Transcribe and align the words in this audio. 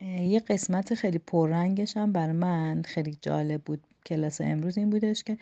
یه 0.00 0.40
قسمت 0.40 0.94
خیلی 0.94 1.18
پررنگش 1.18 1.96
هم 1.96 2.12
بر 2.12 2.32
من 2.32 2.82
خیلی 2.82 3.18
جالب 3.22 3.62
بود. 3.62 3.80
کلاس 4.06 4.40
امروز 4.40 4.78
این 4.78 4.90
بودش 4.90 5.24
که 5.24 5.38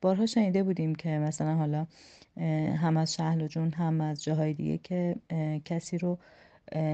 بارها 0.00 0.26
شنیده 0.26 0.62
بودیم 0.62 0.94
که 0.94 1.08
مثلا 1.08 1.54
حالا 1.54 1.86
هم 2.76 2.96
از 2.96 3.14
شهل 3.14 3.46
جون 3.46 3.72
هم 3.72 4.00
از 4.00 4.24
جاهای 4.24 4.54
دیگه 4.54 4.78
که 4.78 5.16
کسی 5.64 5.98
رو 5.98 6.18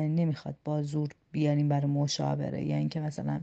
نمی‌خواد 0.08 0.54
با 0.64 0.82
زور 0.82 1.08
بیاریم 1.32 1.68
برای 1.68 1.86
مشاوره. 1.86 2.62
یا 2.64 2.76
اینکه 2.76 3.00
مثلا 3.00 3.40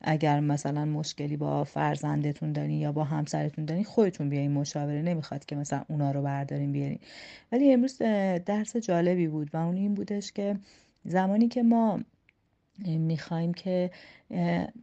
اگر 0.00 0.40
مثلا 0.40 0.84
مشکلی 0.84 1.36
با 1.36 1.64
فرزندتون 1.64 2.52
دارین 2.52 2.80
یا 2.80 2.92
با 2.92 3.04
همسرتون 3.04 3.64
دارین 3.64 3.84
خودتون 3.84 4.28
بیاین 4.28 4.50
مشاوره. 4.50 5.02
نمی‌خواد 5.02 5.44
که 5.44 5.56
مثلا 5.56 5.84
اونا 5.88 6.10
رو 6.10 6.22
بردارین 6.22 6.72
بیارین. 6.72 6.98
ولی 7.52 7.72
امروز 7.72 7.98
درس 8.46 8.76
جالبی 8.76 9.28
بود 9.28 9.50
و 9.52 9.56
اون 9.56 9.76
این 9.76 9.94
بودش 9.94 10.32
که 10.32 10.56
زمانی 11.04 11.48
که 11.48 11.62
ما 11.62 12.00
می‌خوایم 12.86 13.54
که 13.54 13.90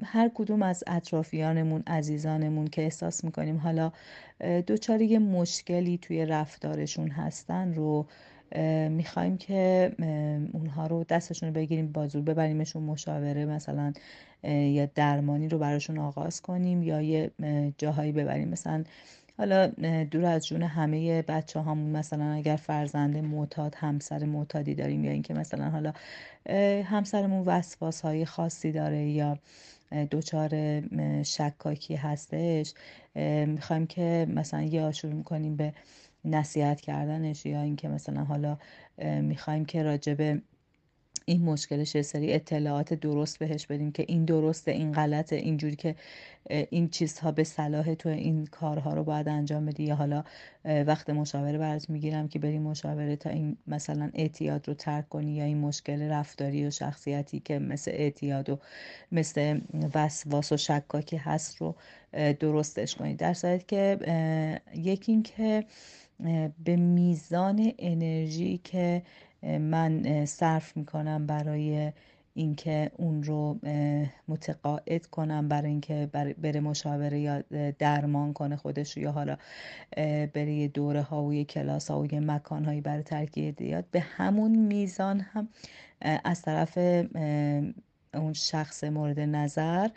هر 0.03 0.31
کدوم 0.33 0.61
از 0.61 0.83
اطرافیانمون 0.87 1.83
عزیزانمون 1.87 2.67
که 2.67 2.81
احساس 2.81 3.23
می‌کنیم 3.23 3.57
حالا 3.57 3.91
دوچاری 4.67 5.05
یه 5.05 5.19
مشکلی 5.19 5.97
توی 5.97 6.25
رفتارشون 6.25 7.09
هستن 7.09 7.73
رو 7.73 8.05
می‌خوایم 8.89 9.37
که 9.37 9.91
اونها 10.53 10.87
رو 10.87 11.03
دستشون 11.03 11.49
رو 11.49 11.55
بگیریم 11.55 11.91
بازور 11.91 12.21
ببریمشون 12.21 12.83
مشاوره 12.83 13.45
مثلا 13.45 13.93
یا 14.43 14.85
درمانی 14.95 15.47
رو 15.47 15.57
براشون 15.57 15.97
آغاز 15.97 16.41
کنیم 16.41 16.83
یا 16.83 17.01
یه 17.01 17.31
جاهایی 17.77 18.11
ببریم. 18.11 18.49
مثلا 18.49 18.83
حالا 19.41 19.67
دور 20.11 20.25
از 20.25 20.47
جون 20.47 20.63
همه 20.63 21.21
بچه 21.21 21.59
هامون 21.59 21.91
مثلا 21.91 22.31
اگر 22.31 22.55
فرزند 22.55 23.17
معتاد 23.17 23.75
همسر 23.75 24.25
معتادی 24.25 24.75
داریم 24.75 25.03
یا 25.03 25.11
اینکه 25.11 25.33
مثلا 25.33 25.69
حالا 25.69 25.93
همسرمون 26.83 27.43
وسواس 27.45 28.01
های 28.01 28.25
خاصی 28.25 28.71
داره 28.71 29.09
یا 29.09 29.37
دچار 30.11 30.81
شکاکی 31.23 31.95
هستش 31.95 32.73
می‌خوایم 33.45 33.87
که 33.87 34.27
مثلا 34.29 34.61
یا 34.61 34.91
شروع 34.91 35.13
می‌کنیم 35.13 35.55
به 35.55 35.73
نصیحت 36.25 36.81
کردنش 36.81 37.45
یا 37.45 37.61
اینکه 37.61 37.87
مثلا 37.87 38.23
حالا 38.23 38.57
می‌خوایم 39.21 39.65
که 39.65 39.83
راجبه 39.83 40.41
این 41.31 41.43
مشکلش 41.43 41.95
یه 41.95 42.01
سری 42.01 42.33
اطلاعات 42.33 42.93
درست 42.93 43.39
بهش 43.39 43.67
بدیم 43.67 43.91
که 43.91 44.05
این 44.07 44.25
درسته 44.25 44.71
این 44.71 44.91
غلطه 44.91 45.35
اینجوری 45.35 45.75
که 45.75 45.95
این 46.49 46.89
چیزها 46.89 47.31
به 47.31 47.43
صلاح 47.43 47.93
تو 47.93 48.09
این 48.09 48.45
کارها 48.45 48.93
رو 48.93 49.03
باید 49.03 49.27
انجام 49.27 49.65
بدی. 49.65 49.83
یا 49.83 49.95
حالا 49.95 50.23
وقت 50.65 51.09
مشاوره 51.09 51.57
برات 51.57 51.89
می‌گیرم 51.89 52.27
که 52.27 52.39
بری 52.39 52.59
مشاوره 52.59 53.15
تا 53.15 53.29
این 53.29 53.57
مثلا 53.67 54.09
اعتیاد 54.13 54.67
رو 54.67 54.73
ترک 54.73 55.09
کنی 55.09 55.31
یا 55.31 55.43
این 55.43 55.57
مشکل 55.57 56.01
رفتاری 56.01 56.67
و 56.67 56.69
شخصیتی 56.69 57.39
که 57.39 57.59
مثل 57.59 57.91
اعتیاد 57.91 58.49
و 58.49 58.59
مثل 59.11 59.59
وسواس 59.93 60.51
و 60.51 60.57
شکاکی 60.57 61.17
هست 61.17 61.57
رو 61.57 61.75
درستش 62.39 62.95
کنی. 62.95 63.15
در 63.15 63.33
صورت 63.33 63.67
که 63.67 63.97
یکی 64.75 65.11
این 65.11 65.23
که 65.23 65.65
به 66.63 66.75
میزان 66.75 67.71
انرژی 67.79 68.59
که 68.63 69.01
من 69.43 70.25
صرف 70.25 70.77
می‌کنم 70.77 71.25
برای 71.25 71.91
اینکه 72.33 72.91
اون 72.97 73.23
رو 73.23 73.59
متقاعد 74.27 75.05
کنم 75.05 75.47
برای 75.47 75.69
اینکه 75.69 76.09
بره 76.41 76.59
مشاوره 76.59 77.19
یا 77.19 77.43
درمان 77.79 78.33
کنه 78.33 78.55
خودش 78.55 78.97
یا 78.97 79.11
حالا 79.11 79.37
بره 80.33 80.53
یه 80.53 80.67
دوره 80.67 81.01
ها 81.01 81.23
و 81.23 81.33
یه 81.33 81.43
کلاس 81.45 81.91
ها 81.91 81.99
و 81.99 82.13
یه 82.13 82.19
مکان 82.19 82.65
هایی 82.65 82.81
برای 82.81 83.03
ترکیه 83.03 83.51
دیاد. 83.51 83.85
به 83.91 83.99
همون 83.99 84.55
میزان 84.55 85.19
هم 85.19 85.47
از 86.01 86.41
طرف 86.41 86.77
اون 88.13 88.33
شخص 88.33 88.83
مورد 88.83 89.19
نظر 89.19 89.89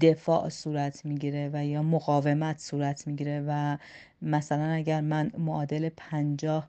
دفاع 0.00 0.48
صورت 0.48 1.04
می‌گیره 1.06 1.50
و 1.52 1.64
یا 1.66 1.82
مقاومت 1.82 2.58
صورت 2.58 3.06
می‌گیره 3.06 3.44
و 3.48 3.76
مثلا 4.22 4.64
اگر 4.66 5.00
من 5.00 5.30
معادل 5.38 5.88
پنجاه 5.96 6.68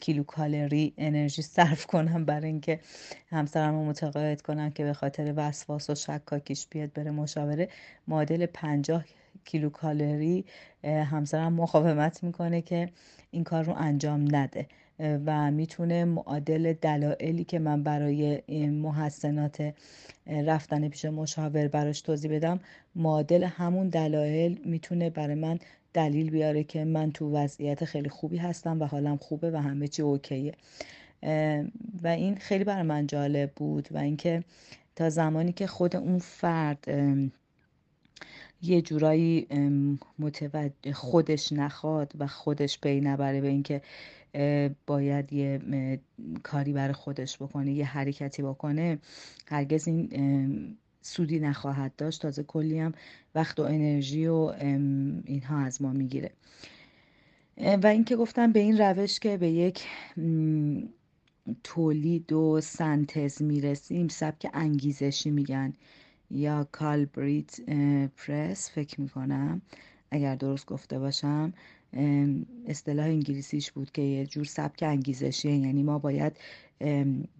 کیلو 0.00 0.22
کالری 0.24 0.94
انرژی 0.98 1.42
صرف 1.42 1.86
کنم 1.86 2.24
برای 2.24 2.46
اینکه 2.46 2.80
همسرم 3.30 3.74
رو 3.74 3.84
متقاعد 3.84 4.42
کنم 4.42 4.70
که 4.70 4.84
به 4.84 4.92
خاطر 4.92 5.32
وسواس 5.36 5.90
و 5.90 5.94
شکاکیش 5.94 6.66
بیاد 6.70 6.92
بره 6.92 7.10
مشاوره 7.10 7.68
معادل 8.08 8.46
پنجاه 8.46 9.04
کیلو 9.44 9.70
کالری 9.70 10.44
همسرم 10.84 11.52
مقاومت 11.52 12.24
می‌کنه 12.24 12.62
که 12.62 12.88
این 13.30 13.44
کار 13.44 13.64
رو 13.64 13.74
انجام 13.76 14.36
نده. 14.36 14.66
و 15.26 15.50
می‌تونه 15.50 16.04
معادل 16.04 16.72
دلایلی 16.72 17.44
که 17.44 17.58
من 17.58 17.82
برای 17.82 18.42
محسنات 18.70 19.72
رفتن 20.26 20.88
پیش 20.88 21.04
مشاور 21.04 21.68
براش 21.68 22.00
توضیح 22.00 22.36
بدم 22.36 22.60
معادل 22.94 23.44
همون 23.44 23.88
دلایل 23.88 24.60
می‌تونه 24.64 25.10
برای 25.10 25.34
من 25.34 25.58
دلیل 25.92 26.30
بیاره 26.30 26.64
که 26.64 26.84
من 26.84 27.12
تو 27.12 27.36
وضعیت 27.36 27.84
خیلی 27.84 28.08
خوبی 28.08 28.36
هستم 28.36 28.80
و 28.80 28.84
حالم 28.84 29.16
خوبه 29.16 29.50
و 29.50 29.56
همه 29.56 29.88
چی 29.88 30.02
اوکیه. 30.02 30.52
و 32.02 32.06
این 32.06 32.36
خیلی 32.36 32.64
برای 32.64 32.82
من 32.82 33.06
جالب 33.06 33.52
بود 33.56 33.88
و 33.90 33.98
اینکه 33.98 34.44
تا 34.96 35.10
زمانی 35.10 35.52
که 35.52 35.66
خود 35.66 35.96
اون 35.96 36.18
فرد 36.18 36.84
یه 38.62 38.82
جورایی 38.82 39.46
متوجه 40.18 40.92
خودش 40.92 41.52
نخواد 41.52 42.12
و 42.18 42.26
خودش 42.26 42.80
پی 42.80 43.00
نبره 43.00 43.40
به 43.40 43.48
اینکه 43.48 43.82
باید 44.86 45.32
یه 45.32 45.60
کاری 46.42 46.72
برای 46.72 46.92
خودش 46.92 47.36
بکنه 47.36 47.72
یه 47.72 47.84
حرکتی 47.84 48.42
بکنه 48.42 48.98
هرگز 49.46 49.88
این 49.88 50.08
سودی 51.02 51.40
نخواهد 51.40 51.96
داشت. 51.96 52.22
تازه 52.22 52.42
کلی 52.42 52.78
هم 52.78 52.92
وقت 53.34 53.60
و 53.60 53.62
انرژی 53.62 54.26
و 54.26 54.54
اینها 55.24 55.58
از 55.58 55.82
ما 55.82 55.92
می‌گیره. 55.92 56.30
و 57.82 57.86
اینکه 57.86 58.16
گفتم 58.16 58.52
به 58.52 58.60
این 58.60 58.78
روش 58.78 59.18
که 59.18 59.36
به 59.36 59.48
یک 59.48 59.86
تولید 61.64 62.32
و 62.32 62.60
سنتز 62.60 63.42
می‌رسیم 63.42 64.08
سبک 64.08 64.50
انگیزشی 64.54 65.30
میگن 65.30 65.72
یا 66.30 66.68
کالبریت 66.72 67.60
پرس 68.16 68.70
فکر 68.70 69.00
می‌کنم. 69.00 69.62
اگر 70.10 70.34
درست 70.34 70.66
گفته 70.66 70.98
باشم. 70.98 71.52
اصطلاح 72.66 73.06
انگلیسیش 73.06 73.72
بود 73.72 73.90
که 73.92 74.02
یه 74.02 74.26
جور 74.26 74.44
سبک 74.44 74.82
انگیزشیه. 74.82 75.56
یعنی 75.56 75.82
ما 75.82 75.98
باید 75.98 76.36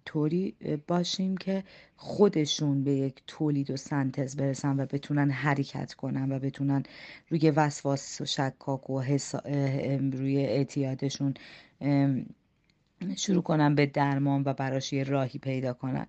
طوری 0.05 0.55
باشیم 0.87 1.37
که 1.37 1.63
خودشون 1.95 2.83
به 2.83 2.91
یک 2.91 3.21
تولید 3.27 3.71
و 3.71 3.77
سنتز 3.77 4.35
برسن 4.35 4.79
و 4.79 4.85
بتونن 4.85 5.31
حرکت 5.31 5.93
کنن 5.93 6.31
و 6.31 6.39
بتونن 6.39 6.83
روی 7.29 7.51
وسواس 7.51 8.21
و 8.21 8.25
شکاک 8.25 8.89
و 8.89 9.01
روی 10.11 10.37
اعتیادشون 10.37 11.33
شروع 13.17 13.41
کنن 13.43 13.75
به 13.75 13.85
درمان 13.85 14.43
و 14.45 14.53
براش 14.53 14.93
یه 14.93 15.03
راهی 15.03 15.39
پیدا 15.39 15.73
کنن. 15.73 16.07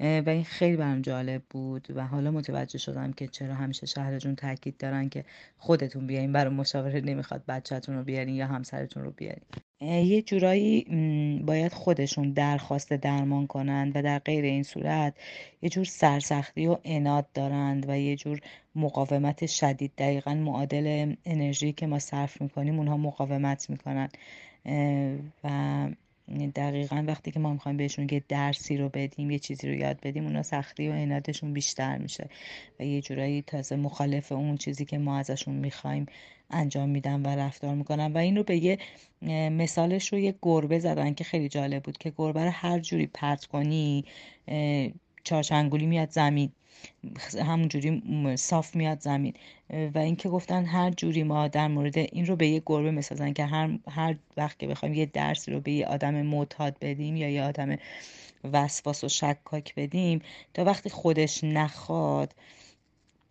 و 0.00 0.28
این 0.28 0.44
خیلی 0.44 0.76
برام 0.76 1.02
جالب 1.02 1.42
بود 1.50 1.88
و 1.94 2.06
حالا 2.06 2.30
متوجه 2.30 2.78
شدم 2.78 3.12
که 3.12 3.26
چرا 3.26 3.54
همیشه 3.54 3.86
شهرجون 3.86 4.34
تاکید 4.34 4.76
دارن 4.76 5.08
که 5.08 5.24
خودتون 5.58 6.06
بیاین 6.06 6.32
برای 6.32 6.54
مشاوره 6.54 7.00
نمی‌خواد 7.00 7.42
بچهتون 7.48 7.96
رو 7.96 8.04
بیارین 8.04 8.34
یا 8.34 8.46
همسرتون 8.46 9.02
رو 9.02 9.10
بیارین. 9.10 9.42
یه 9.80 10.22
جورایی 10.22 10.84
باید 11.46 11.72
خودشون 11.72 12.32
درخواست 12.32 12.92
درمان 12.92 13.46
کنند 13.46 13.96
و 13.96 14.02
در 14.02 14.18
غیر 14.18 14.44
این 14.44 14.62
صورت 14.62 15.14
یه 15.62 15.68
جور 15.68 15.84
سرسختی 15.84 16.66
و 16.66 16.76
اناد 16.84 17.26
دارند 17.34 17.88
و 17.88 17.98
یه 17.98 18.16
جور 18.16 18.40
مقاومت 18.74 19.46
شدید. 19.46 19.92
دقیقا 19.98 20.34
معادل 20.34 21.14
انرژی 21.24 21.72
که 21.72 21.86
ما 21.86 21.98
صرف 21.98 22.42
می‌کنیم 22.42 22.78
اونها 22.78 22.96
مقاومت 22.96 23.70
می‌کنن. 23.70 24.08
و 25.44 25.88
دقیقا 26.54 27.04
وقتی 27.06 27.30
که 27.30 27.40
ما 27.40 27.52
می‌خوایم 27.52 27.76
بهشون 27.76 28.08
یه 28.10 28.22
درسی 28.28 28.76
رو 28.76 28.88
بدیم 28.88 29.30
یه 29.30 29.38
چیزی 29.38 29.68
رو 29.68 29.74
یاد 29.74 30.00
بدیم 30.00 30.24
اونا 30.24 30.42
سختی 30.42 30.88
و 30.88 30.92
عنادشون 30.92 31.52
بیشتر 31.52 31.98
میشه 31.98 32.28
و 32.80 32.84
یه 32.84 33.00
جورایی 33.00 33.42
تازه 33.42 33.76
مخالف 33.76 34.32
اون 34.32 34.56
چیزی 34.56 34.84
که 34.84 34.98
ما 34.98 35.18
ازشون 35.18 35.54
می‌خوایم 35.54 36.06
انجام 36.50 36.88
میدن 36.88 37.22
و 37.22 37.28
رفتار 37.28 37.74
می‌کنن. 37.74 38.12
و 38.12 38.18
این 38.18 38.36
رو 38.36 38.42
به 38.42 38.56
یه 38.56 38.78
مثالش 39.50 40.12
رو 40.12 40.18
یه 40.18 40.34
گربه 40.42 40.78
زدن 40.78 41.14
که 41.14 41.24
خیلی 41.24 41.48
جالب 41.48 41.82
بود 41.82 41.98
که 41.98 42.12
گربه 42.16 42.44
رو 42.44 42.50
هر 42.50 42.78
جوری 42.78 43.06
پرت 43.06 43.44
کنی 43.44 44.04
چارچنگولی 45.24 45.86
میاد 45.86 46.10
زمین 46.10 46.52
همونجوری 47.44 48.02
صاف 48.36 48.76
میاد 48.76 49.00
زمین. 49.00 49.34
و 49.94 49.98
اینکه 49.98 50.28
گفتن 50.28 50.64
هر 50.64 50.90
جوری 50.90 51.22
ما 51.22 51.48
در 51.48 51.68
مورد 51.68 51.98
این 51.98 52.26
رو 52.26 52.36
به 52.36 52.48
یه 52.48 52.62
گربه 52.66 52.90
می‌سازن 52.90 53.32
که 53.32 53.44
هر, 53.44 53.78
هر 53.90 54.16
وقت 54.36 54.58
که 54.58 54.66
بخوایم 54.66 54.94
یه 54.94 55.06
درس 55.06 55.48
رو 55.48 55.60
به 55.60 55.72
یه 55.72 55.86
آدم 55.86 56.22
معتاد 56.22 56.76
بدیم 56.80 57.16
یا 57.16 57.28
یه 57.28 57.42
آدم 57.42 57.76
وسواس 58.52 59.04
و 59.04 59.08
شکاک 59.08 59.74
بدیم 59.74 60.20
تا 60.54 60.64
وقتی 60.64 60.90
خودش 60.90 61.44
نخواد 61.44 62.34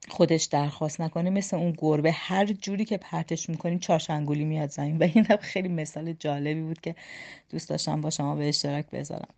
خودش 0.10 0.44
درخواست 0.44 1.02
نکنه 1.02 1.30
مثل 1.30 1.58
اون 1.58 1.74
گربه 1.78 2.12
هر 2.12 2.46
جوری 2.46 2.86
که 2.86 2.98
پرتش 2.98 3.50
می‌کنیم 3.50 3.80
چارشنگولی 3.80 4.46
میاد 4.46 4.70
زمین. 4.70 4.98
و 4.98 5.04
این 5.04 5.24
خیلی 5.42 5.68
مثال 5.68 6.14
جالبی 6.14 6.62
بود 6.62 6.82
که 6.82 6.96
دوست 7.50 7.70
داشتم 7.70 8.02
با 8.02 8.10
شما 8.10 8.36
به 8.36 8.50
اشتراک 8.50 8.86
بذارم. 8.90 9.34